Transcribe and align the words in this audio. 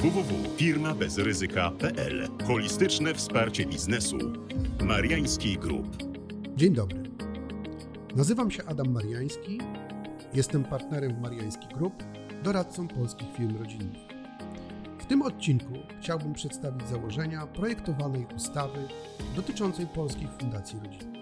www.firmabezryzyka.pl 0.00 2.28
Holistyczne 2.46 3.14
wsparcie 3.14 3.66
biznesu 3.66 4.18
Mariański 4.84 5.58
Group. 5.58 5.96
Dzień 6.56 6.74
dobry. 6.74 7.02
Nazywam 8.16 8.50
się 8.50 8.64
Adam 8.64 8.92
Mariański. 8.92 9.60
Jestem 10.34 10.64
partnerem 10.64 11.14
w 11.14 11.20
Mariański 11.20 11.66
Group, 11.74 11.94
doradcą 12.42 12.88
polskich 12.88 13.28
firm 13.36 13.58
rodzinnych. 13.58 14.02
W 14.98 15.06
tym 15.06 15.22
odcinku 15.22 15.72
chciałbym 16.00 16.32
przedstawić 16.32 16.88
założenia 16.88 17.46
projektowanej 17.46 18.26
ustawy 18.36 18.88
dotyczącej 19.36 19.86
polskich 19.86 20.28
fundacji 20.40 20.78
rodzinnych. 20.84 21.17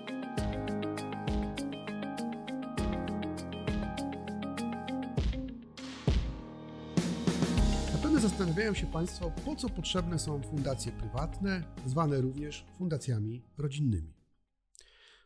Zastanawiają 8.28 8.74
się 8.74 8.86
Państwo, 8.86 9.32
po 9.44 9.56
co 9.56 9.68
potrzebne 9.68 10.18
są 10.18 10.42
fundacje 10.42 10.92
prywatne, 10.92 11.62
zwane 11.86 12.20
również 12.20 12.66
fundacjami 12.78 13.44
rodzinnymi. 13.58 14.14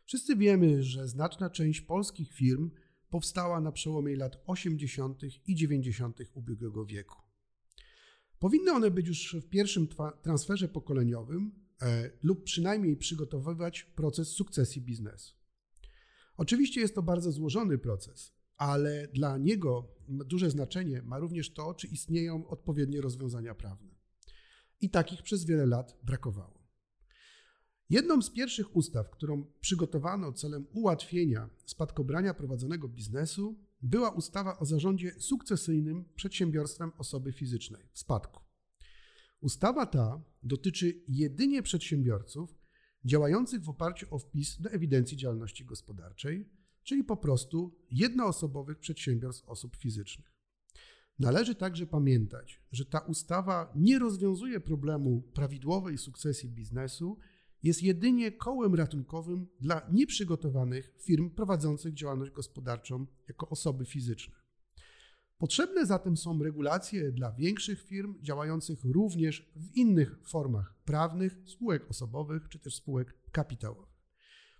Wszyscy 0.05 0.35
wiemy, 0.35 0.83
że 0.83 1.07
znaczna 1.07 1.49
część 1.49 1.81
polskich 1.81 2.33
firm 2.33 2.71
powstała 3.09 3.61
na 3.61 3.71
przełomie 3.71 4.15
lat 4.15 4.43
80. 4.45 5.21
i 5.47 5.55
90. 5.55 6.19
ubiegłego 6.33 6.85
wieku. 6.85 7.21
Powinny 8.39 8.71
one 8.71 8.91
być 8.91 9.07
już 9.07 9.35
w 9.35 9.49
pierwszym 9.49 9.87
transferze 10.21 10.67
pokoleniowym 10.67 11.51
e, 11.81 12.11
lub 12.23 12.43
przynajmniej 12.43 12.97
przygotowywać 12.97 13.83
proces 13.83 14.27
sukcesji 14.27 14.81
biznesu. 14.81 15.35
Oczywiście 16.37 16.81
jest 16.81 16.95
to 16.95 17.03
bardzo 17.03 17.31
złożony 17.31 17.77
proces, 17.77 18.33
ale 18.61 19.07
dla 19.07 19.37
niego 19.37 19.95
duże 20.07 20.49
znaczenie 20.49 21.01
ma 21.01 21.19
również 21.19 21.53
to, 21.53 21.73
czy 21.73 21.87
istnieją 21.87 22.47
odpowiednie 22.47 23.01
rozwiązania 23.01 23.55
prawne. 23.55 23.95
I 24.81 24.89
takich 24.89 25.23
przez 25.23 25.45
wiele 25.45 25.65
lat 25.65 25.97
brakowało. 26.03 26.61
Jedną 27.89 28.21
z 28.21 28.29
pierwszych 28.29 28.75
ustaw, 28.75 29.09
którą 29.09 29.45
przygotowano 29.59 30.33
celem 30.33 30.67
ułatwienia 30.73 31.49
spadkobrania 31.65 32.33
prowadzonego 32.33 32.87
biznesu, 32.87 33.59
była 33.81 34.09
ustawa 34.09 34.59
o 34.59 34.65
zarządzie 34.65 35.11
sukcesyjnym 35.19 36.05
przedsiębiorstwem 36.15 36.91
osoby 36.97 37.33
fizycznej 37.33 37.83
w 37.91 37.99
spadku. 37.99 38.43
Ustawa 39.39 39.85
ta 39.85 40.23
dotyczy 40.43 41.03
jedynie 41.07 41.63
przedsiębiorców 41.63 42.55
działających 43.05 43.63
w 43.63 43.69
oparciu 43.69 44.07
o 44.09 44.19
wpis 44.19 44.61
do 44.61 44.69
ewidencji 44.69 45.17
działalności 45.17 45.65
gospodarczej, 45.65 46.60
czyli 46.83 47.03
po 47.03 47.17
prostu 47.17 47.75
jednoosobowych 47.91 48.79
przedsiębiorstw 48.79 49.49
osób 49.49 49.75
fizycznych. 49.75 50.31
Należy 51.19 51.55
także 51.55 51.87
pamiętać, 51.87 52.61
że 52.71 52.85
ta 52.85 52.99
ustawa 52.99 53.73
nie 53.75 53.99
rozwiązuje 53.99 54.59
problemu 54.59 55.21
prawidłowej 55.21 55.97
sukcesji 55.97 56.49
biznesu, 56.49 57.17
jest 57.63 57.83
jedynie 57.83 58.31
kołem 58.31 58.75
ratunkowym 58.75 59.47
dla 59.59 59.81
nieprzygotowanych 59.91 60.93
firm 61.01 61.29
prowadzących 61.29 61.93
działalność 61.93 62.31
gospodarczą 62.31 63.05
jako 63.27 63.49
osoby 63.49 63.85
fizyczne. 63.85 64.35
Potrzebne 65.37 65.85
zatem 65.85 66.17
są 66.17 66.43
regulacje 66.43 67.11
dla 67.11 67.31
większych 67.31 67.83
firm 67.83 68.15
działających 68.21 68.83
również 68.83 69.51
w 69.55 69.75
innych 69.75 70.19
formach 70.27 70.75
prawnych, 70.85 71.37
spółek 71.45 71.89
osobowych 71.89 72.49
czy 72.49 72.59
też 72.59 72.75
spółek 72.75 73.17
kapitałowych. 73.31 73.90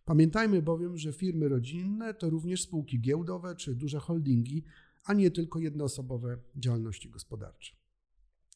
Pamiętajmy 0.05 0.61
bowiem, 0.61 0.97
że 0.97 1.13
firmy 1.13 1.49
rodzinne 1.49 2.13
to 2.13 2.29
również 2.29 2.61
spółki 2.61 2.99
giełdowe 3.01 3.55
czy 3.55 3.75
duże 3.75 3.99
holdingi, 3.99 4.63
a 5.03 5.13
nie 5.13 5.31
tylko 5.31 5.59
jednoosobowe 5.59 6.37
działalności 6.55 7.09
gospodarcze. 7.09 7.75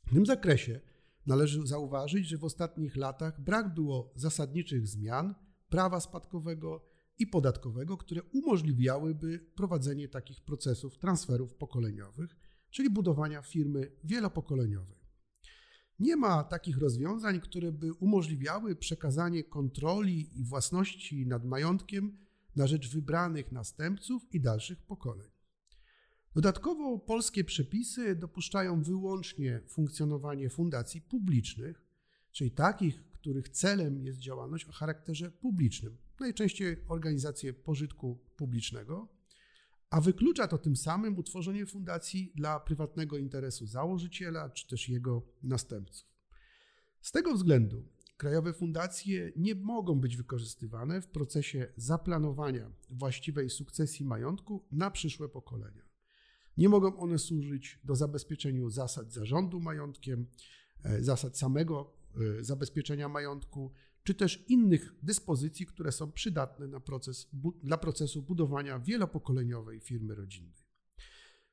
W 0.05 0.13
tym 0.13 0.25
zakresie 0.25 0.81
należy 1.25 1.67
zauważyć, 1.67 2.27
że 2.27 2.37
w 2.37 2.43
ostatnich 2.43 2.95
latach 2.95 3.41
brak 3.41 3.73
było 3.73 4.13
zasadniczych 4.15 4.87
zmian 4.87 5.35
prawa 5.69 5.99
spadkowego 5.99 6.85
i 7.19 7.27
podatkowego, 7.27 7.97
które 7.97 8.23
umożliwiałyby 8.23 9.39
prowadzenie 9.55 10.07
takich 10.07 10.41
procesów 10.41 10.97
transferów 10.97 11.53
pokoleniowych, 11.53 12.35
czyli 12.69 12.89
budowania 12.89 13.41
firmy 13.41 13.91
wielopokoleniowej. 14.03 15.04
Nie 15.99 16.15
ma 16.15 16.43
takich 16.43 16.77
rozwiązań, 16.77 17.41
które 17.41 17.71
by 17.71 17.93
umożliwiały 17.93 18.75
przekazanie 18.75 19.43
kontroli 19.43 20.39
i 20.39 20.43
własności 20.43 21.27
nad 21.27 21.45
majątkiem 21.45 22.17
na 22.55 22.67
rzecz 22.67 22.93
wybranych 22.93 23.51
następców 23.51 24.33
i 24.33 24.41
dalszych 24.41 24.81
pokoleń. 24.81 25.31
Dodatkowo 26.35 26.99
polskie 26.99 27.43
przepisy 27.43 28.15
dopuszczają 28.15 28.83
wyłącznie 28.83 29.61
funkcjonowanie 29.67 30.49
fundacji 30.49 31.01
publicznych, 31.01 31.85
czyli 32.31 32.51
takich, 32.51 33.03
których 33.11 33.49
celem 33.49 34.05
jest 34.05 34.19
działalność 34.19 34.65
o 34.65 34.71
charakterze 34.71 35.31
publicznym, 35.31 35.97
najczęściej 36.19 36.77
organizacje 36.87 37.53
pożytku 37.53 38.19
publicznego, 38.37 39.14
a 39.95 40.01
wyklucza 40.01 40.47
to 40.47 40.57
tym 40.57 40.75
samym 40.75 41.17
utworzenie 41.17 41.65
fundacji 41.65 42.31
dla 42.35 42.59
prywatnego 42.59 43.17
interesu 43.17 43.67
założyciela 43.67 44.49
czy 44.49 44.67
też 44.67 44.89
jego 44.89 45.21
następców. 45.43 46.07
Z 47.01 47.11
tego 47.11 47.33
względu 47.33 47.87
krajowe 48.17 48.53
fundacje 48.53 49.31
nie 49.35 49.55
mogą 49.55 49.99
być 49.99 50.17
wykorzystywane 50.17 51.01
w 51.01 51.07
procesie 51.07 51.73
zaplanowania 51.77 52.71
właściwej 52.89 53.49
sukcesji 53.49 54.05
majątku 54.05 54.65
na 54.71 54.91
przyszłe 54.91 55.29
pokolenia. 55.29 55.85
Nie 56.57 56.69
mogą 56.69 56.97
one 56.97 57.19
służyć 57.19 57.79
do 57.83 57.95
zabezpieczenia 57.95 58.69
zasad 58.69 59.13
zarządu 59.13 59.59
majątkiem, 59.59 60.27
e, 60.83 61.03
zasad 61.03 61.37
samego 61.37 61.93
e, 62.39 62.43
zabezpieczenia 62.43 63.09
majątku, 63.09 63.71
czy 64.05 64.13
też 64.13 64.45
innych 64.47 64.93
dyspozycji, 65.03 65.65
które 65.65 65.91
są 65.91 66.11
przydatne 66.11 66.81
proces, 66.81 67.29
dla 67.63 67.77
procesu 67.77 68.21
budowania 68.21 68.79
wielopokoleniowej 68.79 69.79
firmy 69.79 70.15
rodzinnej. 70.15 70.65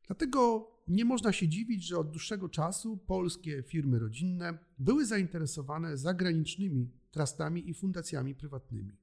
Dlatego 0.06 0.70
nie 0.88 1.04
można 1.04 1.32
się 1.32 1.48
dziwić, 1.48 1.84
że 1.84 1.98
od 1.98 2.10
dłuższego 2.10 2.48
czasu 2.48 2.96
polskie 2.96 3.62
firmy 3.62 3.98
rodzinne 3.98 4.58
były 4.78 5.06
zainteresowane 5.06 5.96
zagranicznymi 5.96 6.90
trustami 7.10 7.70
i 7.70 7.74
fundacjami 7.74 8.34
prywatnymi. 8.34 8.96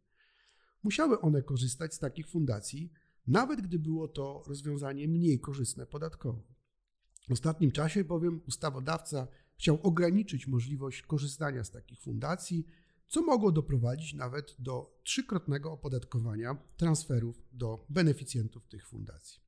Musiały 0.83 1.21
one 1.21 1.41
korzystać 1.41 1.93
z 1.93 1.99
takich 1.99 2.27
fundacji, 2.27 2.91
nawet 3.27 3.61
gdy 3.61 3.79
było 3.79 4.07
to 4.07 4.43
rozwiązanie 4.47 5.07
mniej 5.07 5.39
korzystne 5.39 5.85
podatkowo. 5.85 6.43
W 7.29 7.31
ostatnim 7.31 7.71
czasie 7.71 8.03
bowiem 8.03 8.41
ustawodawca 8.47 9.27
chciał 9.57 9.79
ograniczyć 9.83 10.47
możliwość 10.47 11.01
korzystania 11.01 11.63
z 11.63 11.71
takich 11.71 12.01
fundacji 12.01 12.65
co 13.09 13.21
mogło 13.21 13.51
doprowadzić 13.51 14.13
nawet 14.13 14.55
do 14.59 14.99
trzykrotnego 15.03 15.71
opodatkowania 15.71 16.57
transferów 16.77 17.41
do 17.51 17.85
beneficjentów 17.89 18.67
tych 18.67 18.87
fundacji. 18.87 19.41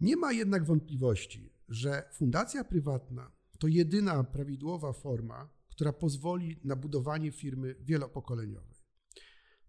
Nie 0.00 0.16
ma 0.16 0.32
jednak 0.32 0.64
wątpliwości, 0.64 1.52
że 1.68 2.10
fundacja 2.12 2.64
prywatna 2.64 3.32
to 3.58 3.68
jedyna 3.68 4.24
prawidłowa 4.24 4.92
forma, 4.92 5.50
która 5.68 5.92
pozwoli 5.92 6.60
na 6.64 6.76
budowanie 6.76 7.32
firmy 7.32 7.74
wielopokoleniowej. 7.80 8.76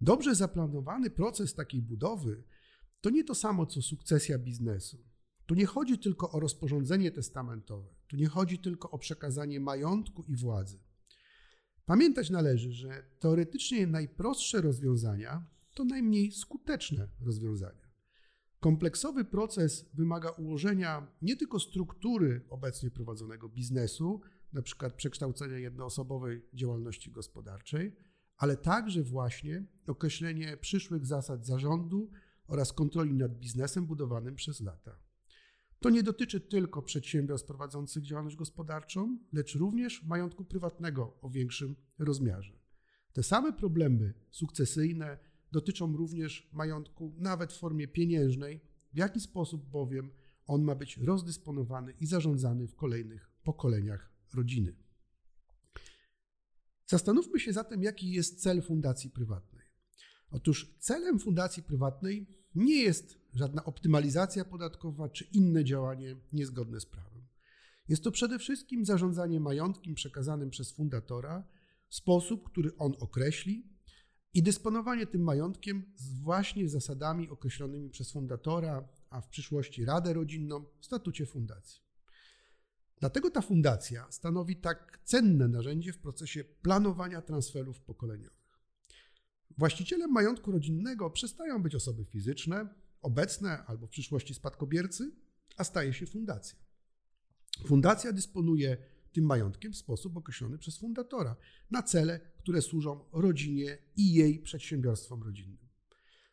Dobrze 0.01 0.35
zaplanowany 0.35 1.09
proces 1.09 1.53
takiej 1.53 1.81
budowy 1.81 2.43
to 3.01 3.09
nie 3.09 3.23
to 3.23 3.35
samo 3.35 3.65
co 3.65 3.81
sukcesja 3.81 4.39
biznesu. 4.39 4.97
Tu 5.45 5.55
nie 5.55 5.65
chodzi 5.65 5.99
tylko 5.99 6.31
o 6.31 6.39
rozporządzenie 6.39 7.11
testamentowe, 7.11 7.95
tu 8.07 8.15
nie 8.15 8.27
chodzi 8.27 8.59
tylko 8.59 8.91
o 8.91 8.97
przekazanie 8.97 9.59
majątku 9.59 10.23
i 10.27 10.35
władzy. 10.35 10.79
Pamiętać 11.87 12.29
należy, 12.29 12.71
że 12.71 13.03
teoretycznie 13.19 13.87
najprostsze 13.87 14.61
rozwiązania 14.61 15.43
to 15.73 15.85
najmniej 15.85 16.31
skuteczne 16.31 17.07
rozwiązania. 17.21 17.87
Kompleksowy 18.59 19.25
proces 19.25 19.85
wymaga 19.93 20.29
ułożenia 20.29 21.07
nie 21.21 21.35
tylko 21.35 21.59
struktury 21.59 22.41
obecnie 22.49 22.91
prowadzonego 22.91 23.49
biznesu, 23.49 24.21
np. 24.53 24.91
przekształcenia 24.97 25.57
jednoosobowej 25.57 26.41
działalności 26.53 27.11
gospodarczej, 27.11 27.95
ale 28.37 28.57
także 28.57 29.03
właśnie 29.03 29.65
określenie 29.87 30.57
przyszłych 30.57 31.05
zasad 31.05 31.45
zarządu 31.45 32.11
oraz 32.47 32.73
kontroli 32.73 33.13
nad 33.13 33.39
biznesem 33.39 33.85
budowanym 33.85 34.35
przez 34.35 34.61
lata. 34.61 35.06
To 35.79 35.89
nie 35.89 36.03
dotyczy 36.03 36.39
tylko 36.39 36.81
przedsiębiorstw 36.81 37.47
prowadzących 37.47 38.03
działalność 38.03 38.35
gospodarczą, 38.35 39.19
lecz 39.33 39.55
również 39.55 40.03
majątku 40.03 40.45
prywatnego 40.45 41.17
o 41.21 41.29
większym 41.29 41.75
rozmiarze. 41.99 42.59
Te 43.13 43.23
same 43.23 43.53
problemy 43.53 44.13
sukcesyjne 44.31 45.17
dotyczą 45.51 45.97
również 45.97 46.49
majątku 46.53 47.15
nawet 47.17 47.53
w 47.53 47.59
formie 47.59 47.87
pieniężnej, 47.87 48.61
w 48.93 48.97
jaki 48.97 49.19
sposób 49.19 49.69
bowiem 49.69 50.11
on 50.47 50.63
ma 50.63 50.75
być 50.75 50.97
rozdysponowany 50.97 51.93
i 51.99 52.05
zarządzany 52.05 52.67
w 52.67 52.75
kolejnych 52.75 53.31
pokoleniach 53.43 54.11
rodziny. 54.33 54.75
Zastanówmy 56.85 57.39
się 57.39 57.53
zatem, 57.53 57.83
jaki 57.83 58.11
jest 58.11 58.41
cel 58.41 58.61
fundacji 58.61 59.09
prywatnej. 59.09 59.65
Otóż 60.29 60.77
celem 60.79 61.19
fundacji 61.19 61.63
prywatnej 61.63 62.27
nie 62.55 62.81
jest 62.83 63.19
żadna 63.37 63.65
optymalizacja 63.65 64.45
podatkowa 64.45 65.09
czy 65.09 65.23
inne 65.33 65.63
działanie 65.63 66.15
niezgodne 66.33 66.79
z 66.79 66.85
prawem. 66.85 67.27
Jest 67.87 68.03
to 68.03 68.11
przede 68.11 68.39
wszystkim 68.39 68.85
zarządzanie 68.85 69.39
majątkiem 69.39 69.95
przekazanym 69.95 70.49
przez 70.49 70.71
fundatora 70.71 71.47
w 71.87 71.95
sposób, 71.95 72.49
który 72.49 72.77
on 72.77 72.93
określi 72.99 73.77
i 74.33 74.43
dysponowanie 74.43 75.07
tym 75.07 75.21
majątkiem 75.21 75.93
właśnie 76.23 76.69
zasadami 76.69 77.29
określonymi 77.29 77.89
przez 77.89 78.11
fundatora, 78.11 78.89
a 79.09 79.21
w 79.21 79.27
przyszłości 79.27 79.85
Radę 79.85 80.13
Rodzinną 80.13 80.65
w 80.79 80.85
statucie 80.85 81.25
fundacji. 81.25 81.81
Dlatego 82.99 83.31
ta 83.31 83.41
fundacja 83.41 84.07
stanowi 84.11 84.55
tak 84.55 84.99
cenne 85.03 85.47
narzędzie 85.47 85.93
w 85.93 85.99
procesie 85.99 86.43
planowania 86.43 87.21
transferów 87.21 87.81
pokoleniowych. 87.81 88.37
Właścicielem 89.57 90.11
majątku 90.11 90.51
rodzinnego 90.51 91.09
przestają 91.09 91.63
być 91.63 91.75
osoby 91.75 92.05
fizyczne, 92.05 92.69
obecne 93.07 93.65
albo 93.65 93.87
w 93.87 93.89
przyszłości 93.89 94.33
spadkobiercy, 94.33 95.11
a 95.57 95.63
staje 95.63 95.93
się 95.93 96.05
fundacja. 96.05 96.59
Fundacja 97.65 98.11
dysponuje 98.11 98.77
tym 99.11 99.25
majątkiem 99.25 99.73
w 99.73 99.77
sposób 99.77 100.17
określony 100.17 100.57
przez 100.57 100.77
fundatora 100.77 101.35
na 101.71 101.83
cele, 101.83 102.19
które 102.37 102.61
służą 102.61 103.05
rodzinie 103.11 103.77
i 103.97 104.13
jej 104.13 104.39
przedsiębiorstwom 104.39 105.23
rodzinnym. 105.23 105.67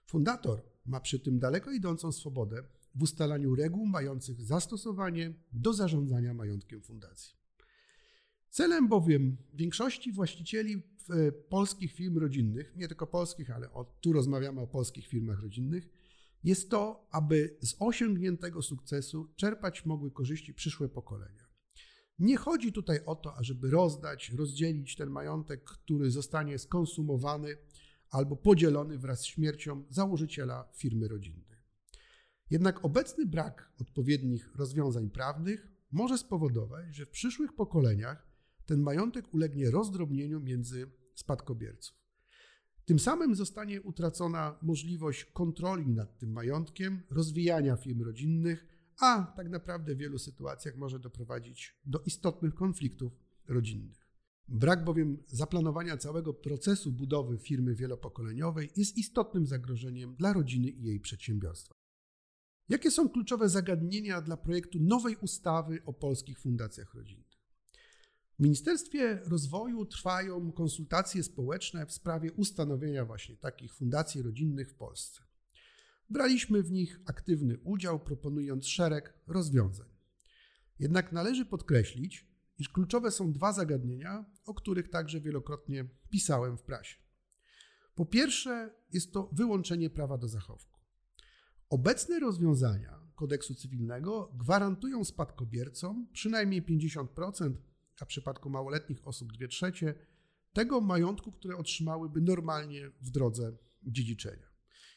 Fundator 0.06 0.62
ma 0.86 1.00
przy 1.00 1.18
tym 1.20 1.38
daleko 1.38 1.70
idącą 1.70 2.12
swobodę 2.12 2.62
w 2.94 3.02
ustalaniu 3.02 3.54
reguł 3.54 3.86
mających 3.86 4.42
zastosowanie 4.42 5.32
do 5.52 5.72
zarządzania 5.72 6.34
majątkiem 6.34 6.82
fundacji. 6.82 7.34
Celem 8.50 8.88
bowiem 8.88 9.36
większości 9.54 10.12
właścicieli 10.12 10.74
e, 10.74 11.32
polskich 11.32 11.92
firm 11.92 12.18
rodzinnych, 12.18 12.76
nie 12.76 12.88
tylko 12.88 13.06
polskich, 13.06 13.50
ale 13.50 13.68
tu 14.00 14.12
rozmawiamy 14.12 14.60
o 14.60 14.66
polskich 14.66 15.06
firmach 15.06 15.42
rodzinnych, 15.42 15.88
jest 16.44 16.70
to, 16.70 17.08
aby 17.10 17.56
z 17.62 17.76
osiągniętego 17.78 18.62
sukcesu 18.62 19.32
czerpać 19.36 19.86
mogły 19.86 20.10
korzyści 20.10 20.54
przyszłe 20.54 20.88
pokolenia. 20.88 21.44
Nie 22.18 22.36
chodzi 22.36 22.72
tutaj 22.72 23.00
o 23.06 23.14
to, 23.14 23.34
ażeby 23.36 23.70
rozdać, 23.70 24.30
rozdzielić 24.30 24.96
ten 24.96 25.10
majątek, 25.10 25.64
który 25.64 26.10
zostanie 26.10 26.58
skonsumowany 26.58 27.56
albo 28.10 28.36
podzielony 28.36 28.98
wraz 28.98 29.20
z 29.20 29.24
śmiercią 29.24 29.84
założyciela 29.90 30.68
firmy 30.76 31.08
rodzinnej. 31.08 31.58
Jednak 32.50 32.84
obecny 32.84 33.26
brak 33.26 33.72
odpowiednich 33.80 34.54
rozwiązań 34.56 35.10
prawnych 35.10 35.68
może 35.90 36.18
spowodować, 36.18 36.94
że 36.94 37.06
w 37.06 37.10
przyszłych 37.10 37.52
pokoleniach 37.52 38.28
ten 38.66 38.80
majątek 38.80 39.34
ulegnie 39.34 39.70
rozdrobnieniu 39.70 40.40
między 40.40 40.90
spadkobierców. 41.14 42.03
Tym 42.84 42.98
samym 42.98 43.34
zostanie 43.34 43.82
utracona 43.82 44.58
możliwość 44.62 45.24
kontroli 45.24 45.86
nad 45.86 46.18
tym 46.18 46.32
majątkiem, 46.32 47.02
rozwijania 47.10 47.76
firm 47.76 48.02
rodzinnych, 48.02 48.66
a 49.00 49.32
tak 49.36 49.48
naprawdę 49.48 49.94
w 49.94 49.98
wielu 49.98 50.18
sytuacjach 50.18 50.76
może 50.76 50.98
doprowadzić 50.98 51.80
do 51.84 51.98
istotnych 51.98 52.54
konfliktów 52.54 53.12
rodzinnych. 53.48 54.04
Brak 54.48 54.84
bowiem 54.84 55.22
zaplanowania 55.26 55.96
całego 55.96 56.34
procesu 56.34 56.92
budowy 56.92 57.38
firmy 57.38 57.74
wielopokoleniowej 57.74 58.70
jest 58.76 58.96
istotnym 58.96 59.46
zagrożeniem 59.46 60.14
dla 60.16 60.32
rodziny 60.32 60.68
i 60.68 60.82
jej 60.82 61.00
przedsiębiorstwa. 61.00 61.74
Jakie 62.68 62.90
są 62.90 63.08
kluczowe 63.08 63.48
zagadnienia 63.48 64.20
dla 64.20 64.36
projektu 64.36 64.78
nowej 64.80 65.16
ustawy 65.16 65.82
o 65.84 65.92
polskich 65.92 66.38
fundacjach 66.40 66.94
rodzinnych? 66.94 67.33
W 68.38 68.42
Ministerstwie 68.42 69.20
Rozwoju 69.24 69.86
trwają 69.86 70.52
konsultacje 70.52 71.22
społeczne 71.22 71.86
w 71.86 71.92
sprawie 71.92 72.32
ustanowienia 72.32 73.04
właśnie 73.04 73.36
takich 73.36 73.74
fundacji 73.74 74.22
rodzinnych 74.22 74.70
w 74.70 74.74
Polsce. 74.74 75.22
Braliśmy 76.10 76.62
w 76.62 76.70
nich 76.70 77.00
aktywny 77.06 77.58
udział, 77.64 78.00
proponując 78.00 78.66
szereg 78.66 79.14
rozwiązań. 79.26 79.88
Jednak 80.78 81.12
należy 81.12 81.46
podkreślić, 81.46 82.28
iż 82.58 82.68
kluczowe 82.68 83.10
są 83.10 83.32
dwa 83.32 83.52
zagadnienia, 83.52 84.24
o 84.46 84.54
których 84.54 84.88
także 84.88 85.20
wielokrotnie 85.20 85.88
pisałem 86.10 86.58
w 86.58 86.62
prasie. 86.62 86.96
Po 87.94 88.06
pierwsze, 88.06 88.74
jest 88.92 89.12
to 89.12 89.30
wyłączenie 89.32 89.90
prawa 89.90 90.18
do 90.18 90.28
zachowku. 90.28 90.80
Obecne 91.70 92.20
rozwiązania 92.20 93.00
kodeksu 93.14 93.54
cywilnego 93.54 94.32
gwarantują 94.34 95.04
spadkobiercom 95.04 96.08
przynajmniej 96.12 96.62
50% 96.62 97.54
a 98.00 98.04
w 98.04 98.08
przypadku 98.08 98.50
małoletnich 98.50 99.08
osób 99.08 99.32
2 99.32 99.48
trzecie, 99.48 99.94
tego 100.52 100.80
majątku, 100.80 101.32
które 101.32 101.56
otrzymałyby 101.56 102.20
normalnie 102.20 102.90
w 103.00 103.10
drodze 103.10 103.56
dziedziczenia. 103.82 104.54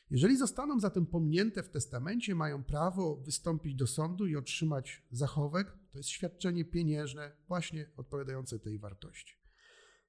Jeżeli 0.10 0.38
zostaną 0.38 0.80
zatem 0.80 1.06
pominięte 1.06 1.64
w 1.64 1.70
testamencie, 1.70 2.36
mają 2.36 2.64
prawo 2.64 3.16
wystąpić 3.16 3.76
do 3.76 3.88
sądu 3.88 4.28
i 4.28 4.36
otrzymać 4.36 5.04
zachowek, 5.12 5.78
to 5.92 5.98
jest 6.00 6.10
świadczenie 6.10 6.66
pieniężne 6.66 7.32
właśnie 7.48 7.90
odpowiadające 7.98 8.60
tej 8.60 8.80
wartości. 8.80 9.36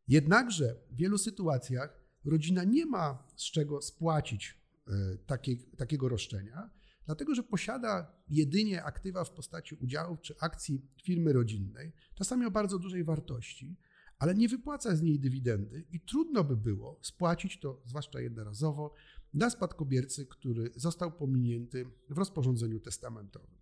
Jednakże 0.09 0.77
w 0.91 0.97
wielu 0.97 1.19
sytuacjach 1.19 2.01
rodzina 2.25 2.65
nie 2.65 2.87
ma 2.87 3.27
z 3.37 3.51
czego 3.51 3.83
spłacić 3.83 4.61
e, 4.87 4.93
takiej, 5.27 5.59
takiego 5.77 6.09
roszczenia, 6.09 6.71
dlatego 7.09 7.35
że 7.35 7.43
posiada 7.43 8.13
jedynie 8.29 8.85
aktywa 8.85 9.25
w 9.25 9.31
postaci 9.31 9.75
udziałów 9.75 10.21
czy 10.21 10.35
akcji 10.41 10.83
firmy 11.05 11.33
rodzinnej, 11.33 11.93
czasami 12.15 12.47
o 12.47 12.51
bardzo 12.51 12.79
dużej 12.79 13.05
wartości, 13.05 13.77
ale 14.19 14.35
nie 14.35 14.49
wypłaca 14.49 14.97
z 14.97 15.03
niej 15.03 15.21
dywidendy 15.21 15.85
i 15.91 16.01
trudno 16.01 16.45
by 16.45 16.57
było 16.57 16.99
spłacić 17.03 17.61
to, 17.61 17.83
zwłaszcza 17.85 18.21
jednorazowo, 18.21 18.95
dla 19.35 19.51
spadkobiercy, 19.51 20.27
który 20.27 20.71
został 20.77 21.13
pominięty 21.13 21.85
w 22.11 22.19
rozporządzeniu 22.19 22.81
testamentowym. 22.81 23.59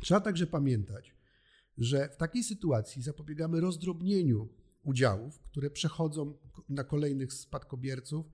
Trzeba 0.00 0.20
także 0.20 0.46
pamiętać, 0.46 1.14
że 1.78 2.08
w 2.08 2.16
takiej 2.16 2.44
sytuacji 2.44 3.02
zapobiegamy 3.02 3.60
rozdrobnieniu 3.60 4.48
udziałów, 4.82 5.40
które 5.40 5.70
przechodzą 5.70 6.38
na 6.68 6.84
kolejnych 6.84 7.32
spadkobierców, 7.32 8.26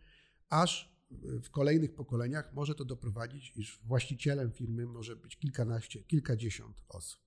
aż 0.49 1.00
w 1.43 1.51
kolejnych 1.51 1.95
pokoleniach 1.95 2.55
może 2.55 2.75
to 2.75 2.85
doprowadzić, 2.85 3.53
iż 3.57 3.81
właścicielem 3.85 4.53
firmy 4.53 4.87
może 4.87 5.17
być 5.17 5.37
kilkanaście, 5.37 6.03
kilkadziesiąt 6.03 6.83
osób. 6.89 7.21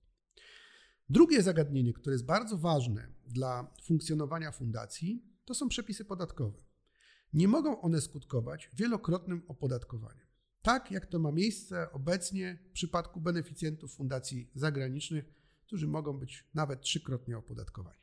Drugie 1.08 1.42
zagadnienie, 1.42 1.92
które 1.92 2.14
jest 2.14 2.26
bardzo 2.26 2.58
ważne 2.58 3.12
dla 3.26 3.74
funkcjonowania 3.82 4.52
fundacji, 4.52 5.24
to 5.44 5.54
są 5.54 5.68
przepisy 5.68 6.04
podatkowe. 6.04 6.62
Nie 7.32 7.48
mogą 7.48 7.80
one 7.80 8.00
skutkować 8.00 8.70
wielokrotnym 8.74 9.42
opodatkowaniem. 9.48 10.26
Tak 10.62 10.90
jak 10.90 11.06
to 11.06 11.18
ma 11.18 11.32
miejsce 11.32 11.92
obecnie 11.92 12.58
w 12.70 12.72
przypadku 12.72 13.20
beneficjentów 13.20 13.94
fundacji 13.94 14.50
zagranicznych, 14.54 15.24
którzy 15.66 15.88
mogą 15.88 16.18
być 16.18 16.50
nawet 16.54 16.80
trzykrotnie 16.80 17.38
opodatkowani. 17.38 18.00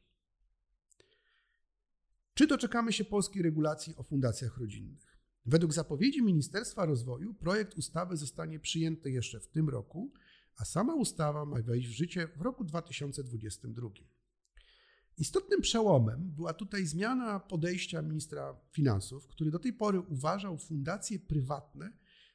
Czy 2.34 2.48
doczekamy 2.48 2.94
się 2.94 3.06
polskiej 3.06 3.44
regulacji 3.44 3.96
o 3.96 4.04
fundacjach 4.04 4.58
rodzinnych? 4.58 5.11
Według 5.46 5.74
zapowiedzi 5.74 6.22
Ministerstwa 6.22 6.86
Rozwoju 6.86 7.34
projekt 7.34 7.78
ustawy 7.78 8.18
zostanie 8.18 8.60
przyjęty 8.60 9.12
jeszcze 9.12 9.40
w 9.40 9.48
tym 9.48 9.70
roku, 9.70 10.12
a 10.56 10.66
sama 10.66 10.96
ustawa 10.96 11.46
ma 11.46 11.62
wejść 11.62 11.88
w 11.88 11.92
życie 11.92 12.28
w 12.38 12.42
roku 12.42 12.64
2022. 12.64 13.90
Istotnym 15.18 15.62
przełomem 15.62 16.32
była 16.32 16.54
tutaj 16.54 16.86
zmiana 16.86 17.40
podejścia 17.40 18.02
ministra 18.02 18.60
finansów, 18.72 19.28
który 19.28 19.52
do 19.52 19.60
tej 19.60 19.74
pory 19.74 20.00
uważał 20.00 20.58
fundacje 20.58 21.20
prywatne 21.20 21.94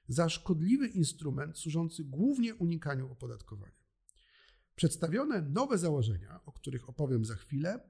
za 0.08 0.28
szkodliwy 0.28 0.86
instrument 0.88 1.58
służący 1.58 2.04
głównie 2.04 2.54
unikaniu 2.54 3.12
opodatkowania. 3.12 3.86
Przedstawione 4.74 5.42
nowe 5.42 5.78
założenia, 5.78 6.40
o 6.46 6.52
których 6.52 6.88
opowiem 6.88 7.24
za 7.24 7.34
chwilę, 7.34 7.80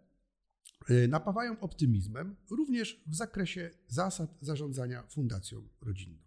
napawają 1.08 1.60
optymizmem 1.60 2.36
również 2.50 3.04
w 3.06 3.14
zakresie 3.14 3.70
zasad 3.88 4.38
zarządzania 4.40 5.02
fundacją 5.02 5.68
rodzinną. 5.80 6.22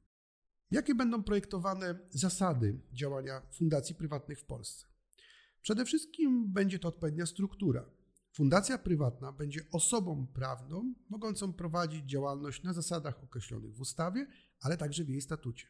Jakie 0.71 0.95
będą 0.95 1.23
projektowane 1.23 1.99
zasady 2.09 2.81
działania 2.93 3.41
fundacji 3.51 3.95
prywatnych 3.95 4.39
w 4.39 4.45
Polsce? 4.45 4.87
Przede 5.61 5.85
wszystkim 5.85 6.53
będzie 6.53 6.79
to 6.79 6.87
odpowiednia 6.87 7.25
struktura. 7.25 7.89
Fundacja 8.31 8.77
prywatna 8.77 9.31
będzie 9.31 9.61
osobą 9.71 10.27
prawną 10.27 10.93
mogącą 11.09 11.53
prowadzić 11.53 12.05
działalność 12.05 12.63
na 12.63 12.73
zasadach 12.73 13.23
określonych 13.23 13.75
w 13.75 13.81
ustawie, 13.81 14.27
ale 14.59 14.77
także 14.77 15.03
w 15.03 15.09
jej 15.09 15.21
statucie. 15.21 15.67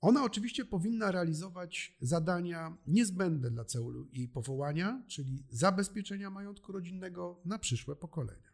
Ona 0.00 0.24
oczywiście 0.24 0.64
powinna 0.64 1.12
realizować 1.12 1.96
zadania 2.00 2.76
niezbędne 2.86 3.50
dla 3.50 3.64
celu 3.64 4.08
jej 4.12 4.28
powołania, 4.28 5.02
czyli 5.08 5.46
zabezpieczenia 5.50 6.30
majątku 6.30 6.72
rodzinnego 6.72 7.42
na 7.44 7.58
przyszłe 7.58 7.96
pokolenia. 7.96 8.52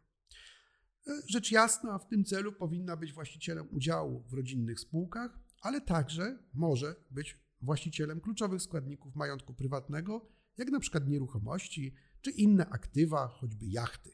Rzecz 1.26 1.52
jasna, 1.52 1.98
w 1.98 2.08
tym 2.08 2.24
celu 2.24 2.52
powinna 2.52 2.96
być 2.96 3.12
właścicielem 3.12 3.68
udziału 3.70 4.24
w 4.28 4.32
rodzinnych 4.32 4.80
spółkach, 4.80 5.38
ale 5.60 5.80
także 5.80 6.38
może 6.54 6.94
być 7.10 7.38
właścicielem 7.60 8.20
kluczowych 8.20 8.62
składników 8.62 9.16
majątku 9.16 9.54
prywatnego, 9.54 10.28
jak 10.56 10.70
na 10.70 10.80
przykład 10.80 11.08
nieruchomości 11.08 11.94
czy 12.20 12.30
inne 12.30 12.66
aktywa, 12.66 13.28
choćby 13.28 13.66
jachty, 13.66 14.10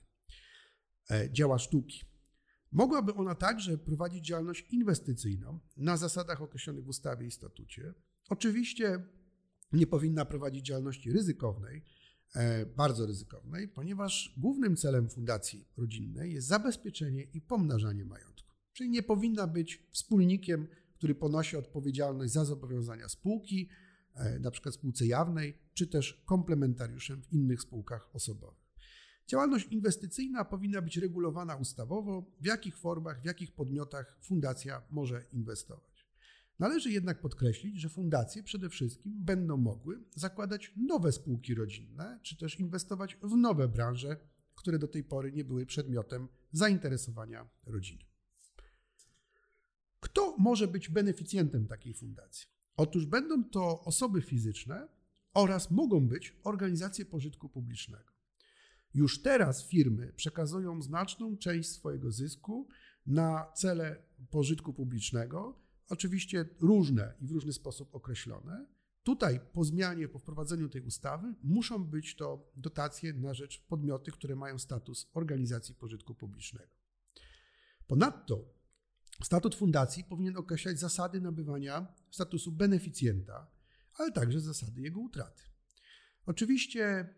e, 1.11 1.31
dzieła 1.33 1.59
sztuki. 1.59 2.10
Mogłaby 2.73 3.15
ona 3.15 3.35
także 3.35 3.79
prowadzić 3.79 4.27
działalność 4.27 4.67
inwestycyjną 4.71 5.61
na 5.77 5.97
zasadach 5.97 6.43
określonych 6.43 6.85
w 6.85 6.89
ustawie 6.89 7.27
i 7.27 7.31
statucie. 7.31 7.95
Oczywiście 8.29 9.05
nie 9.73 9.87
powinna 9.87 10.25
prowadzić 10.25 10.67
działalności 10.67 11.13
ryzykownej, 11.13 11.85
e, 12.35 12.67
bardzo 12.67 13.07
ryzykownej, 13.07 13.69
ponieważ 13.69 14.35
głównym 14.37 14.77
celem 14.77 15.09
fundacji 15.09 15.69
rodzinnej 15.77 16.33
jest 16.33 16.49
zabezpieczenie 16.49 17.23
i 17.23 17.41
pomnażanie 17.41 18.05
majątku. 18.05 18.55
Czyli 18.73 18.91
nie 18.91 19.03
powinna 19.03 19.47
być 19.47 19.89
wspólnikiem, 19.93 20.69
który 20.95 21.15
ponosi 21.15 21.57
odpowiedzialność 21.57 22.33
za 22.33 22.45
zobowiązania 22.45 23.09
spółki, 23.09 23.69
e, 24.15 24.39
na 24.39 24.51
przykład 24.51 24.75
spółce 24.75 25.07
jawnej, 25.07 25.59
czy 25.75 25.87
też 25.87 26.23
komplementariuszem 26.27 27.23
w 27.23 27.33
innych 27.33 27.63
spółkach 27.63 28.15
osobowych. 28.15 28.60
Działalność 29.27 29.67
inwestycyjna 29.67 30.45
powinna 30.45 30.83
być 30.83 30.97
regulowana 30.97 31.57
ustawowo, 31.57 32.33
w 32.41 32.47
jakich 32.47 32.77
formach, 32.77 33.23
w 33.23 33.25
jakich 33.25 33.53
podmiotach 33.53 34.19
fundacja 34.23 34.83
może 34.91 35.25
inwestować. 35.33 35.91
Należy 36.59 36.93
jednak 36.93 37.21
podkreślić, 37.21 37.81
że 37.81 37.89
fundacje 37.89 38.43
przede 38.43 38.69
wszystkim 38.69 39.13
będą 39.17 39.57
mogły 39.57 40.05
zakładać 40.15 40.73
nowe 40.77 41.13
spółki 41.13 41.55
rodzinne, 41.55 42.21
czy 42.23 42.37
też 42.37 42.61
inwestować 42.61 43.17
w 43.23 43.37
nowe 43.37 43.69
branże, 43.69 44.17
które 44.55 44.79
do 44.79 44.89
tej 44.89 45.05
pory 45.05 45.33
nie 45.33 45.45
były 45.45 45.67
przedmiotem 45.67 46.29
zainteresowania 46.53 47.49
rodziny. 47.67 48.05
Kto 50.01 50.37
może 50.39 50.69
być 50.69 50.89
beneficjentem 50.89 51.67
takiej 51.67 51.95
fundacji? 51.95 52.47
Otóż 52.77 53.07
będą 53.07 53.45
to 53.45 53.85
osoby 53.85 54.23
fizyczne 54.23 54.89
oraz 55.35 55.71
mogą 55.71 56.09
być 56.09 56.37
organizacje 56.45 57.05
pożytku 57.05 57.49
publicznego. 57.49 58.10
Już 58.95 59.23
teraz 59.23 59.67
firmy 59.69 60.13
przekazują 60.17 60.83
znaczną 60.83 61.37
część 61.37 61.69
swojego 61.71 62.13
zysku 62.13 62.69
na 63.07 63.53
cele 63.55 64.03
pożytku 64.31 64.73
publicznego, 64.73 65.61
oczywiście 65.89 66.49
różne 66.61 67.15
i 67.21 67.27
w 67.27 67.31
różny 67.31 67.53
sposób 67.53 67.95
określone. 67.95 68.67
Tutaj 69.03 69.41
po 69.53 69.65
zmianie, 69.65 70.09
po 70.09 70.19
wprowadzeniu 70.19 70.69
tej 70.69 70.83
ustawy 70.83 71.35
muszą 71.43 71.85
być 71.85 72.17
to 72.17 72.53
dotacje 72.57 73.13
na 73.13 73.35
rzecz 73.35 73.67
podmioty, 73.69 74.11
które 74.11 74.37
mają 74.37 74.59
status 74.59 75.11
organizacji 75.15 75.75
pożytku 75.75 76.15
publicznego. 76.15 76.75
Ponadto 77.87 78.55
statut 79.23 79.55
fundacji 79.55 80.05
powinien 80.05 80.37
określać 80.37 80.79
zasady 80.79 81.21
nabywania 81.21 81.95
statusu 82.11 82.53
beneficjenta, 82.53 83.51
ale 83.95 84.13
także 84.13 84.41
zasady 84.41 84.81
jego 84.81 85.01
utraty. 85.01 85.43
Oczywiście 86.27 87.15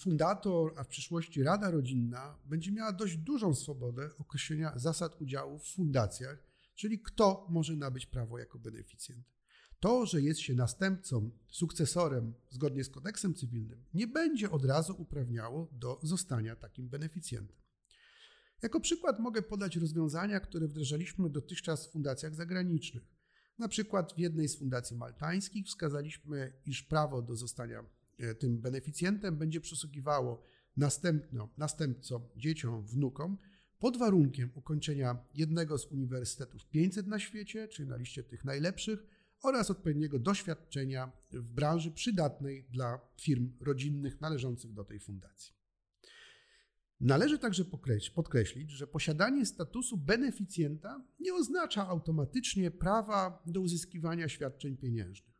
fundator, 0.00 0.72
a 0.76 0.84
w 0.84 0.88
przyszłości 0.88 1.42
Rada 1.42 1.70
Rodzinna 1.70 2.38
będzie 2.44 2.72
miała 2.72 2.92
dość 2.92 3.16
dużą 3.16 3.54
swobodę 3.54 4.10
określenia 4.18 4.72
zasad 4.78 5.20
udziału 5.20 5.58
w 5.58 5.74
fundacjach, 5.74 6.38
czyli 6.74 7.00
kto 7.00 7.46
może 7.50 7.76
nabyć 7.76 8.06
prawo 8.06 8.38
jako 8.38 8.58
beneficjent. 8.58 9.24
To, 9.80 10.06
że 10.06 10.20
jest 10.20 10.40
się 10.40 10.54
następcą, 10.54 11.30
sukcesorem 11.48 12.34
zgodnie 12.50 12.84
z 12.84 12.90
kodeksem 12.90 13.34
cywilnym, 13.34 13.84
nie 13.94 14.06
będzie 14.06 14.50
od 14.50 14.64
razu 14.64 14.94
uprawniało 14.98 15.68
do 15.72 16.00
zostania 16.02 16.56
takim 16.56 16.88
beneficjentem. 16.88 17.56
Jako 18.62 18.80
przykład 18.80 19.20
mogę 19.20 19.42
podać 19.42 19.76
rozwiązania, 19.76 20.40
które 20.40 20.68
wdrażaliśmy 20.68 21.30
dotychczas 21.30 21.86
w 21.86 21.92
fundacjach 21.92 22.34
zagranicznych. 22.34 23.02
Na 23.58 23.68
przykład 23.68 24.14
w 24.14 24.18
jednej 24.18 24.48
z 24.48 24.58
fundacji 24.58 24.96
maltańskich 24.96 25.66
wskazaliśmy, 25.66 26.52
iż 26.66 26.82
prawo 26.82 27.22
do 27.22 27.36
zostania 27.36 27.84
tym 28.38 28.60
beneficjentem 28.60 29.36
będzie 29.36 29.60
przysługiwało 29.60 30.42
następno, 30.76 31.48
następcom, 31.56 32.22
dzieciom, 32.36 32.86
wnukom 32.86 33.38
pod 33.78 33.96
warunkiem 33.96 34.50
ukończenia 34.54 35.18
jednego 35.34 35.78
z 35.78 35.86
uniwersytetów 35.86 36.66
500 36.66 37.06
na 37.06 37.18
świecie, 37.18 37.68
czyli 37.68 37.88
na 37.88 37.96
liście 37.96 38.24
tych 38.24 38.44
najlepszych, 38.44 39.06
oraz 39.42 39.70
odpowiedniego 39.70 40.18
doświadczenia 40.18 41.12
w 41.32 41.52
branży 41.52 41.90
przydatnej 41.90 42.64
dla 42.70 43.00
firm 43.20 43.52
rodzinnych 43.60 44.20
należących 44.20 44.72
do 44.72 44.84
tej 44.84 45.00
fundacji. 45.00 45.54
Należy 47.00 47.38
także 47.38 47.64
podkreślić, 48.14 48.70
że 48.70 48.86
posiadanie 48.86 49.46
statusu 49.46 49.96
beneficjenta 49.96 51.04
nie 51.20 51.34
oznacza 51.34 51.88
automatycznie 51.88 52.70
prawa 52.70 53.42
do 53.46 53.60
uzyskiwania 53.60 54.28
świadczeń 54.28 54.76
pieniężnych. 54.76 55.37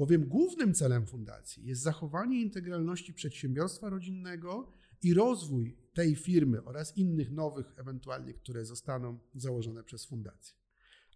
Bowiem 0.00 0.24
głównym 0.24 0.74
celem 0.74 1.06
fundacji 1.06 1.66
jest 1.66 1.82
zachowanie 1.82 2.40
integralności 2.40 3.14
przedsiębiorstwa 3.14 3.88
rodzinnego 3.88 4.72
i 5.02 5.14
rozwój 5.14 5.76
tej 5.92 6.16
firmy 6.16 6.64
oraz 6.64 6.96
innych 6.96 7.30
nowych, 7.30 7.72
ewentualnie, 7.76 8.34
które 8.34 8.64
zostaną 8.64 9.18
założone 9.34 9.84
przez 9.84 10.04
fundację, 10.04 10.54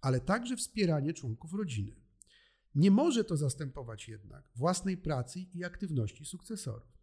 ale 0.00 0.20
także 0.20 0.56
wspieranie 0.56 1.12
członków 1.12 1.54
rodziny. 1.54 1.96
Nie 2.74 2.90
może 2.90 3.24
to 3.24 3.36
zastępować 3.36 4.08
jednak 4.08 4.50
własnej 4.54 4.96
pracy 4.96 5.40
i 5.54 5.64
aktywności 5.64 6.24
sukcesorów. 6.24 6.98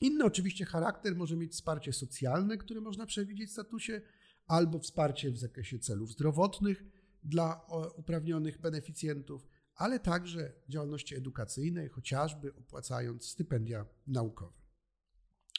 Inny 0.00 0.24
oczywiście 0.24 0.64
charakter 0.64 1.16
może 1.16 1.36
mieć 1.36 1.52
wsparcie 1.52 1.92
socjalne, 1.92 2.58
które 2.58 2.80
można 2.80 3.06
przewidzieć 3.06 3.48
w 3.48 3.52
statusie, 3.52 4.00
albo 4.46 4.78
wsparcie 4.78 5.30
w 5.30 5.38
zakresie 5.38 5.78
celów 5.78 6.12
zdrowotnych 6.12 6.84
dla 7.24 7.66
uprawnionych 7.96 8.60
beneficjentów, 8.60 9.46
ale 9.76 10.00
także 10.00 10.52
działalności 10.68 11.14
edukacyjnej, 11.14 11.88
chociażby 11.88 12.54
opłacając 12.54 13.28
stypendia 13.28 13.86
naukowe. 14.06 14.58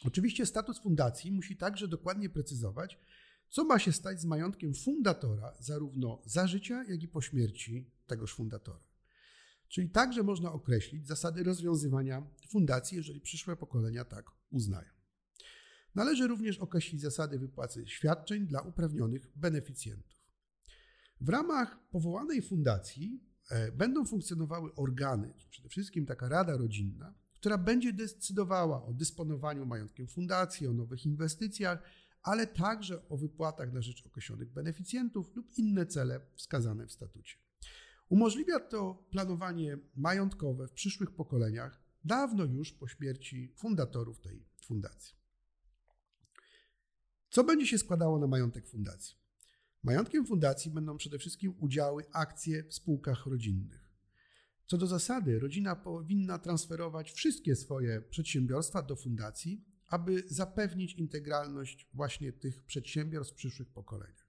Oczywiście 0.05 0.45
status 0.45 0.79
fundacji 0.79 1.31
musi 1.31 1.57
także 1.57 1.87
dokładnie 1.87 2.29
precyzować, 2.29 2.99
co 3.49 3.63
ma 3.63 3.79
się 3.79 3.91
stać 3.91 4.21
z 4.21 4.25
majątkiem 4.25 4.73
fundatora, 4.73 5.53
zarówno 5.59 6.21
za 6.25 6.47
życia, 6.47 6.83
jak 6.89 7.03
i 7.03 7.07
po 7.07 7.21
śmierci 7.21 7.91
tegoż 8.07 8.35
fundatora. 8.35 8.87
Czyli 9.67 9.89
także 9.89 10.23
można 10.23 10.51
określić 10.51 11.07
zasady 11.07 11.43
rozwiązywania 11.43 12.27
fundacji, 12.49 12.97
jeżeli 12.97 13.21
przyszłe 13.21 13.55
pokolenia 13.55 14.05
tak 14.05 14.25
uznają. 14.49 14.89
Należy 15.95 16.27
również 16.27 16.57
określić 16.57 17.01
zasady 17.01 17.39
wypłaty 17.39 17.87
świadczeń 17.87 18.47
dla 18.47 18.61
uprawnionych 18.61 19.27
beneficjentów. 19.35 20.17
W 21.21 21.29
ramach 21.29 21.89
powołanej 21.89 22.41
fundacji 22.41 23.23
będą 23.73 24.05
funkcjonowały 24.05 24.75
organy, 24.75 25.33
przede 25.49 25.69
wszystkim 25.69 26.05
taka 26.05 26.29
rada 26.29 26.57
rodzinna, 26.57 27.13
która 27.33 27.57
będzie 27.57 27.93
decydowała 27.93 28.85
o 28.85 28.93
dysponowaniu 28.93 29.65
majątkiem 29.65 30.07
fundacji, 30.07 30.67
o 30.67 30.73
nowych 30.73 31.05
inwestycjach, 31.05 31.83
ale 32.23 32.47
także 32.47 33.09
o 33.09 33.17
wypłatach 33.17 33.73
na 33.73 33.81
rzecz 33.81 34.05
określonych 34.05 34.53
beneficjentów 34.53 35.35
lub 35.35 35.57
inne 35.57 35.85
cele 35.85 36.21
wskazane 36.35 36.87
w 36.87 36.91
statucie. 36.91 37.37
Umożliwia 38.09 38.59
to 38.59 39.05
planowanie 39.11 39.77
majątkowe 39.95 40.67
w 40.67 40.71
przyszłych 40.71 41.11
pokoleniach, 41.11 41.81
dawno 42.03 42.43
już 42.43 42.71
po 42.71 42.87
śmierci 42.87 43.53
fundatorów 43.55 44.19
tej 44.19 44.45
fundacji. 44.65 45.15
Co 47.29 47.43
będzie 47.43 47.67
się 47.67 47.77
składało 47.77 48.19
na 48.19 48.27
majątek 48.27 48.67
fundacji? 48.67 49.26
Majątkiem 49.87 50.25
fundacji 50.25 50.71
będą 50.71 50.97
przede 50.97 51.19
wszystkim 51.19 51.53
udziały, 51.59 52.03
akcje 52.11 52.63
w 52.63 52.73
spółkach 52.73 53.25
rodzinnych. 53.25 53.89
Co 54.65 54.77
do 54.77 54.87
zasady, 54.87 55.39
rodzina 55.39 55.75
powinna 55.75 56.39
transferować 56.39 57.11
wszystkie 57.11 57.55
swoje 57.55 58.01
przedsiębiorstwa 58.01 58.81
do 58.81 58.95
fundacji, 58.95 59.65
aby 59.87 60.23
zapewnić 60.27 60.93
integralność 60.93 61.89
właśnie 61.93 62.33
tych 62.33 62.63
przedsiębiorstw 62.63 63.33
w 63.33 63.37
przyszłych 63.37 63.69
pokoleniach. 63.69 64.27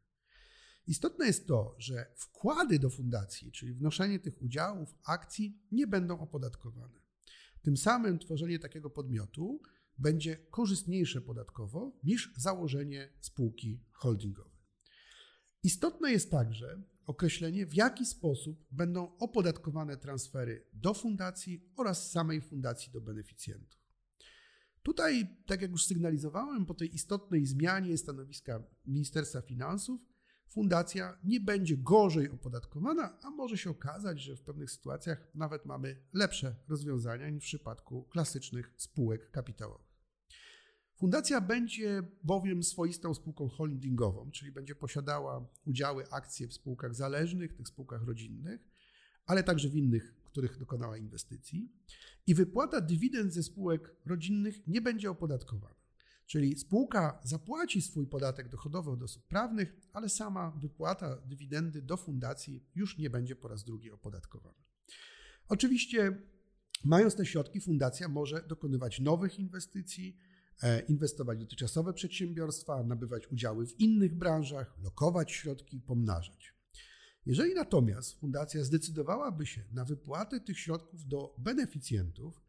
Istotne 0.86 1.26
jest 1.26 1.46
to, 1.46 1.74
że 1.78 2.12
wkłady 2.16 2.78
do 2.78 2.90
fundacji, 2.90 3.52
czyli 3.52 3.74
wnoszenie 3.74 4.18
tych 4.18 4.42
udziałów, 4.42 4.94
akcji, 5.04 5.62
nie 5.72 5.86
będą 5.86 6.18
opodatkowane. 6.18 7.00
Tym 7.62 7.76
samym 7.76 8.18
tworzenie 8.18 8.58
takiego 8.58 8.90
podmiotu 8.90 9.60
będzie 9.98 10.36
korzystniejsze 10.36 11.20
podatkowo 11.20 11.92
niż 12.04 12.32
założenie 12.36 13.12
spółki 13.20 13.80
holdingowej. 13.92 14.57
Istotne 15.62 16.12
jest 16.12 16.30
także 16.30 16.82
określenie, 17.06 17.66
w 17.66 17.74
jaki 17.74 18.06
sposób 18.06 18.66
będą 18.70 19.16
opodatkowane 19.18 19.96
transfery 19.96 20.66
do 20.72 20.94
fundacji 20.94 21.72
oraz 21.76 22.10
samej 22.10 22.40
fundacji 22.40 22.92
do 22.92 23.00
beneficjentów. 23.00 23.78
Tutaj, 24.82 25.36
tak 25.46 25.62
jak 25.62 25.70
już 25.70 25.86
sygnalizowałem, 25.86 26.66
po 26.66 26.74
tej 26.74 26.94
istotnej 26.94 27.46
zmianie 27.46 27.98
stanowiska 27.98 28.62
Ministerstwa 28.86 29.42
Finansów, 29.42 30.00
fundacja 30.48 31.18
nie 31.24 31.40
będzie 31.40 31.76
gorzej 31.76 32.30
opodatkowana, 32.30 33.18
a 33.22 33.30
może 33.30 33.58
się 33.58 33.70
okazać, 33.70 34.20
że 34.20 34.36
w 34.36 34.42
pewnych 34.42 34.70
sytuacjach 34.70 35.28
nawet 35.34 35.66
mamy 35.66 36.02
lepsze 36.12 36.56
rozwiązania 36.68 37.30
niż 37.30 37.44
w 37.44 37.46
przypadku 37.46 38.02
klasycznych 38.02 38.74
spółek 38.76 39.30
kapitałowych. 39.30 39.88
Fundacja 40.98 41.40
będzie 41.40 42.02
bowiem 42.24 42.62
swoistą 42.62 43.14
spółką 43.14 43.48
holdingową, 43.48 44.30
czyli 44.30 44.52
będzie 44.52 44.74
posiadała 44.74 45.48
udziały, 45.66 46.10
akcje 46.10 46.48
w 46.48 46.54
spółkach 46.54 46.94
zależnych, 46.94 47.54
tych 47.54 47.68
spółkach 47.68 48.02
rodzinnych, 48.02 48.68
ale 49.26 49.42
także 49.42 49.68
w 49.68 49.76
innych, 49.76 50.14
których 50.24 50.58
dokonała 50.58 50.96
inwestycji. 50.96 51.72
I 52.26 52.34
wypłata 52.34 52.80
dywidend 52.80 53.32
ze 53.32 53.42
spółek 53.42 53.96
rodzinnych 54.06 54.66
nie 54.66 54.80
będzie 54.80 55.10
opodatkowana. 55.10 55.78
Czyli 56.26 56.58
spółka 56.58 57.20
zapłaci 57.24 57.82
swój 57.82 58.06
podatek 58.06 58.48
dochodowy 58.48 58.90
od 58.90 59.02
osób 59.02 59.26
prawnych, 59.26 59.76
ale 59.92 60.08
sama 60.08 60.50
wypłata 60.50 61.16
dywidendy 61.26 61.82
do 61.82 61.96
fundacji 61.96 62.66
już 62.74 62.98
nie 62.98 63.10
będzie 63.10 63.36
po 63.36 63.48
raz 63.48 63.64
drugi 63.64 63.90
opodatkowana. 63.90 64.64
Oczywiście 65.48 66.22
Mając 66.84 67.14
te 67.14 67.26
środki, 67.26 67.60
fundacja 67.60 68.08
może 68.08 68.42
dokonywać 68.42 69.00
nowych 69.00 69.38
inwestycji, 69.38 70.18
inwestować 70.88 71.38
w 71.38 71.40
dotychczasowe 71.40 71.92
przedsiębiorstwa, 71.92 72.82
nabywać 72.82 73.32
udziały 73.32 73.66
w 73.66 73.80
innych 73.80 74.14
branżach, 74.14 74.74
lokować 74.82 75.32
środki, 75.32 75.80
pomnażać. 75.80 76.58
Jeżeli 77.26 77.54
natomiast 77.54 78.20
fundacja 78.20 78.64
zdecydowałaby 78.64 79.46
się 79.46 79.64
na 79.72 79.84
wypłatę 79.84 80.40
tych 80.40 80.58
środków 80.58 81.08
do 81.08 81.34
beneficjentów, 81.38 82.42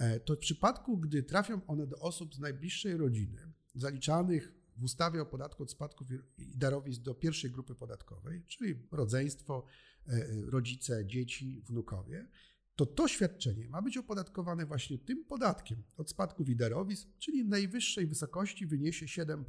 e, 0.00 0.20
to 0.20 0.34
w 0.34 0.38
przypadku, 0.38 0.98
gdy 0.98 1.22
trafią 1.22 1.66
one 1.66 1.86
do 1.86 1.98
osób 1.98 2.34
z 2.34 2.38
najbliższej 2.38 2.96
rodziny, 2.96 3.52
zaliczanych 3.74 4.52
w 4.76 4.84
ustawie 4.84 5.22
o 5.22 5.26
podatku 5.26 5.62
od 5.62 5.70
spadków 5.70 6.08
i 6.38 6.56
darowizn 6.56 7.02
do 7.02 7.14
pierwszej 7.14 7.50
grupy 7.50 7.74
podatkowej, 7.74 8.44
czyli 8.46 8.88
rodzeństwo, 8.92 9.66
e, 10.06 10.26
rodzice, 10.50 11.06
dzieci, 11.06 11.62
wnukowie, 11.66 12.28
to 12.76 12.86
to 12.86 13.08
świadczenie 13.08 13.68
ma 13.68 13.82
być 13.82 13.96
opodatkowane 13.96 14.66
właśnie 14.66 14.98
tym 14.98 15.24
podatkiem 15.24 15.82
od 15.96 16.10
spadków 16.10 16.48
i 16.48 16.56
darowizn, 16.56 17.08
czyli 17.18 17.44
najwyższej 17.44 18.06
wysokości 18.06 18.66
wyniesie 18.66 19.06
7%. 19.06 19.44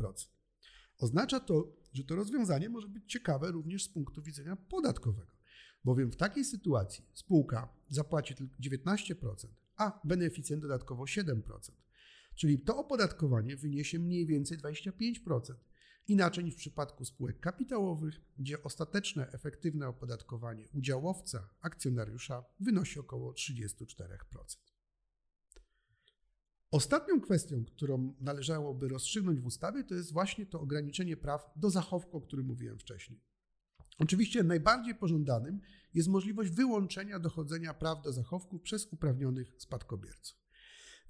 Oznacza 1.00 1.40
to, 1.40 1.76
że 1.94 2.04
to 2.04 2.16
rozwiązanie 2.16 2.70
może 2.70 2.88
być 2.88 3.04
ciekawe 3.12 3.52
również 3.52 3.84
z 3.84 3.90
punktu 3.90 4.22
widzenia 4.22 4.56
podatkowego, 4.56 5.32
bowiem 5.84 6.12
w 6.12 6.16
takiej 6.16 6.46
sytuacji 6.46 7.06
spółka 7.14 7.70
zapłaci 7.90 8.36
tylko 8.36 8.56
19%, 8.56 9.48
a 9.76 10.02
beneficjent 10.04 10.62
dodatkowo 10.62 11.04
7%. 11.04 11.42
Czyli 12.36 12.60
to 12.60 12.78
opodatkowanie 12.78 13.56
wyniesie 13.56 14.00
mniej 14.00 14.26
więcej 14.26 14.58
25%. 14.58 15.54
Inaczej 16.08 16.44
niż 16.44 16.54
w 16.54 16.58
przypadku 16.58 17.06
spółek 17.06 17.40
kapitałowych, 17.40 18.22
gdzie 18.40 18.64
ostateczne 18.64 19.32
efektywne 19.32 19.88
opodatkowanie 19.88 20.68
udziałowca, 20.74 21.50
akcjonariusza 21.62 22.46
wynosi 22.60 23.00
około 23.00 23.34
34%. 23.34 24.18
Ostatnią 26.72 27.22
kwestią, 27.22 27.66
którą 27.66 28.16
należałoby 28.20 28.88
rozstrzygnąć 28.88 29.40
w 29.40 29.46
ustawie, 29.46 29.84
to 29.84 29.96
jest 29.96 30.14
właśnie 30.14 30.46
to 30.46 30.62
ograniczenie 30.62 31.18
praw 31.18 31.52
do 31.56 31.70
zachowku, 31.70 32.18
o 32.18 32.22
którym 32.22 32.46
mówiłem 32.46 32.80
wcześniej. 32.80 33.22
Oczywiście 34.00 34.44
najbardziej 34.44 34.96
pożądanym 34.96 35.62
jest 35.94 36.10
możliwość 36.10 36.52
wyłączenia 36.52 37.20
dochodzenia 37.20 37.74
praw 37.74 38.02
do 38.02 38.14
zachowku 38.14 38.60
przez 38.60 38.94
uprawnionych 38.94 39.56
spadkobierców. 39.58 40.47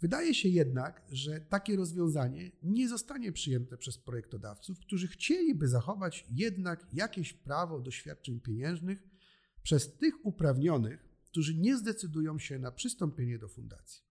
Wydaje 0.01 0.33
się 0.33 0.49
jednak, 0.49 1.05
że 1.11 1.41
takie 1.41 1.75
rozwiązanie 1.75 2.51
nie 2.63 2.89
zostanie 2.89 3.31
przyjęte 3.31 3.77
przez 3.77 3.97
projektodawców, 3.97 4.79
którzy 4.79 5.07
chcieliby 5.07 5.67
zachować 5.67 6.25
jednak 6.31 6.87
jakieś 6.93 7.33
prawo 7.33 7.79
do 7.79 7.91
świadczeń 7.91 8.39
pieniężnych 8.39 9.03
przez 9.63 9.97
tych 9.97 10.25
uprawnionych, 10.25 11.05
którzy 11.25 11.55
nie 11.55 11.77
zdecydują 11.77 12.39
się 12.39 12.59
na 12.59 12.71
przystąpienie 12.71 13.39
do 13.39 13.47
fundacji. 13.47 14.03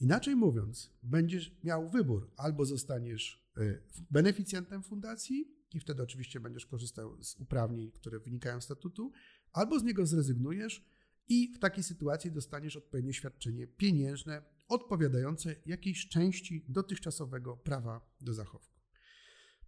Inaczej 0.00 0.36
mówiąc, 0.36 0.90
będziesz 1.02 1.56
miał 1.64 1.90
wybór: 1.90 2.30
albo 2.36 2.64
zostaniesz 2.64 3.52
e, 3.56 3.78
beneficjentem 4.10 4.82
fundacji, 4.82 5.62
i 5.74 5.80
wtedy 5.80 6.02
oczywiście 6.02 6.40
będziesz 6.40 6.66
korzystał 6.66 7.22
z 7.22 7.36
uprawnień, 7.36 7.90
które 7.90 8.20
wynikają 8.20 8.60
z 8.60 8.64
statutu, 8.64 9.12
albo 9.52 9.78
z 9.78 9.82
niego 9.82 10.06
zrezygnujesz 10.06 10.84
i 11.28 11.52
w 11.54 11.58
takiej 11.58 11.84
sytuacji 11.84 12.32
dostaniesz 12.32 12.76
odpowiednie 12.76 13.14
świadczenie 13.14 13.66
pieniężne 13.66 14.42
odpowiadające 14.68 15.56
jakiejś 15.66 16.08
części 16.08 16.64
dotychczasowego 16.68 17.56
prawa 17.56 18.16
do 18.20 18.34
zachowku. 18.34 18.80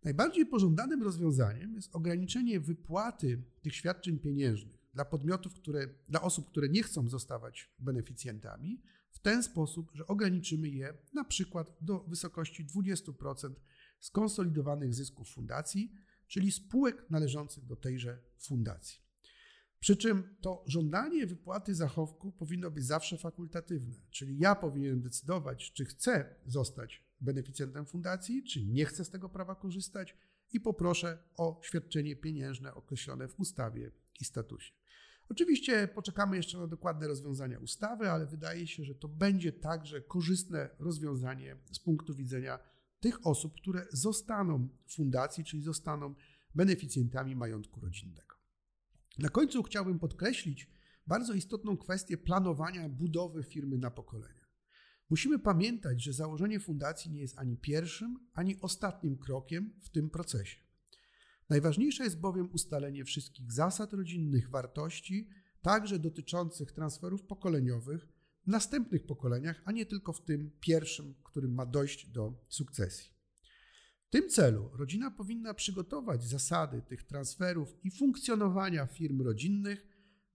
Najbardziej 0.04 0.46
pożądanym 0.46 1.02
rozwiązaniem 1.02 1.74
jest 1.74 1.96
ograniczenie 1.96 2.60
wypłaty 2.60 3.42
tych 3.62 3.74
świadczeń 3.74 4.18
pieniężnych 4.18 4.84
dla 4.94 5.04
podmiotów, 5.04 5.54
które, 5.54 5.88
dla 6.08 6.22
osób, 6.22 6.50
które 6.50 6.68
nie 6.68 6.82
chcą 6.82 7.08
zostawać 7.08 7.70
beneficjentami, 7.78 8.82
w 9.10 9.18
ten 9.18 9.42
sposób, 9.42 9.90
że 9.94 10.06
ograniczymy 10.06 10.68
je 10.68 10.94
na 11.14 11.24
przykład 11.24 11.76
do 11.80 12.00
wysokości 12.00 12.66
20% 12.66 13.54
skonsolidowanych 14.00 14.94
zysków 14.94 15.28
fundacji, 15.28 15.92
czyli 16.26 16.52
spółek 16.52 17.10
należących 17.10 17.66
do 17.66 17.76
tejże 17.76 18.18
fundacji. 18.38 19.03
Przy 19.84 19.96
czym 19.96 20.36
to 20.40 20.64
żądanie 20.66 21.26
wypłaty 21.26 21.74
zachowku 21.74 22.32
powinno 22.32 22.70
być 22.70 22.84
zawsze 22.84 23.18
fakultatywne, 23.18 23.94
czyli 24.10 24.38
ja 24.38 24.54
powinienem 24.54 25.00
decydować, 25.00 25.72
czy 25.72 25.84
chcę 25.84 26.34
zostać 26.46 27.04
beneficjentem 27.20 27.86
fundacji, 27.86 28.44
czy 28.44 28.66
nie 28.66 28.84
chcę 28.84 29.04
z 29.04 29.10
tego 29.10 29.28
prawa 29.28 29.54
korzystać 29.54 30.16
i 30.52 30.60
poproszę 30.60 31.18
o 31.36 31.60
świadczenie 31.62 32.16
pieniężne 32.16 32.74
określone 32.74 33.28
w 33.28 33.40
ustawie 33.40 33.90
i 34.20 34.24
statusie. 34.24 34.72
Oczywiście 35.28 35.88
poczekamy 35.88 36.36
jeszcze 36.36 36.58
na 36.58 36.66
dokładne 36.66 37.08
rozwiązania 37.08 37.58
ustawy, 37.58 38.10
ale 38.10 38.26
wydaje 38.26 38.66
się, 38.66 38.84
że 38.84 38.94
to 38.94 39.08
będzie 39.08 39.52
także 39.52 40.00
korzystne 40.00 40.70
rozwiązanie 40.78 41.56
z 41.72 41.78
punktu 41.78 42.14
widzenia 42.14 42.58
tych 43.00 43.26
osób, 43.26 43.54
które 43.54 43.86
zostaną 43.92 44.68
w 44.86 44.94
fundacji, 44.94 45.44
czyli 45.44 45.62
zostaną 45.62 46.14
beneficjentami 46.54 47.36
majątku 47.36 47.80
rodzinnego. 47.80 48.33
Na 49.18 49.28
końcu 49.28 49.62
chciałbym 49.62 49.98
podkreślić 49.98 50.70
bardzo 51.06 51.34
istotną 51.34 51.76
kwestię 51.76 52.16
planowania 52.16 52.88
budowy 52.88 53.42
firmy 53.42 53.78
na 53.78 53.90
pokolenia. 53.90 54.44
Musimy 55.10 55.38
pamiętać, 55.38 56.02
że 56.02 56.12
założenie 56.12 56.60
fundacji 56.60 57.10
nie 57.10 57.20
jest 57.20 57.38
ani 57.38 57.56
pierwszym, 57.56 58.18
ani 58.34 58.60
ostatnim 58.60 59.18
krokiem 59.18 59.72
w 59.80 59.88
tym 59.88 60.10
procesie. 60.10 60.60
Najważniejsze 61.48 62.04
jest 62.04 62.20
bowiem 62.20 62.48
ustalenie 62.52 63.04
wszystkich 63.04 63.52
zasad 63.52 63.92
rodzinnych, 63.92 64.50
wartości, 64.50 65.28
także 65.62 65.98
dotyczących 65.98 66.72
transferów 66.72 67.22
pokoleniowych 67.22 68.08
w 68.44 68.46
następnych 68.46 69.06
pokoleniach, 69.06 69.62
a 69.64 69.72
nie 69.72 69.86
tylko 69.86 70.12
w 70.12 70.24
tym 70.24 70.50
pierwszym, 70.60 71.14
którym 71.24 71.54
ma 71.54 71.66
dojść 71.66 72.06
do 72.06 72.44
sukcesji. 72.48 73.13
W 74.06 74.10
tym 74.10 74.28
celu 74.28 74.70
rodzina 74.76 75.10
powinna 75.10 75.54
przygotować 75.54 76.24
zasady 76.24 76.82
tych 76.82 77.02
transferów 77.02 77.84
i 77.84 77.90
funkcjonowania 77.90 78.86
firm 78.86 79.22
rodzinnych, 79.22 79.86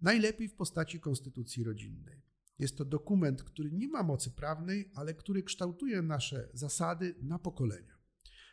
najlepiej 0.01 0.47
w 0.47 0.55
postaci 0.55 0.99
konstytucji 0.99 1.63
rodzinnej. 1.63 2.21
Jest 2.59 2.77
to 2.77 2.85
dokument, 2.85 3.43
który 3.43 3.71
nie 3.71 3.87
ma 3.87 4.03
mocy 4.03 4.31
prawnej, 4.31 4.91
ale 4.95 5.13
który 5.13 5.43
kształtuje 5.43 6.01
nasze 6.01 6.49
zasady 6.53 7.15
na 7.21 7.39
pokolenia. 7.39 7.97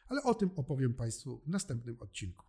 Ale 0.09 0.23
o 0.23 0.35
tym 0.35 0.51
opowiem 0.57 0.95
Państwu 0.95 1.43
w 1.47 1.49
następnym 1.49 1.97
odcinku. 2.01 2.47